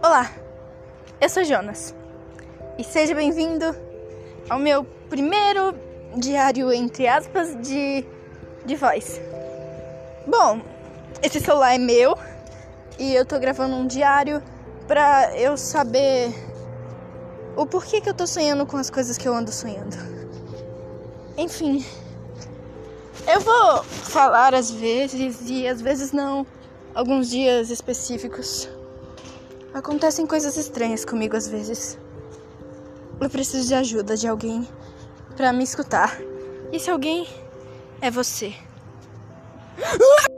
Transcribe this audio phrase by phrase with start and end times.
[0.00, 0.30] Olá,
[1.20, 1.92] eu sou Jonas
[2.78, 3.64] e seja bem-vindo
[4.48, 5.74] ao meu primeiro
[6.16, 8.06] diário, entre aspas, de,
[8.64, 9.20] de voz.
[10.24, 10.60] Bom,
[11.20, 12.16] esse celular é meu
[12.96, 14.40] e eu tô gravando um diário
[14.86, 16.32] pra eu saber
[17.56, 19.96] o porquê que eu tô sonhando com as coisas que eu ando sonhando.
[21.36, 21.84] Enfim,
[23.26, 26.46] eu vou falar às vezes e às vezes não,
[26.94, 28.77] alguns dias específicos.
[29.78, 31.96] Acontecem coisas estranhas comigo às vezes.
[33.20, 34.66] Eu preciso de ajuda de alguém
[35.36, 36.18] para me escutar.
[36.72, 37.28] E se alguém
[38.00, 38.52] é você?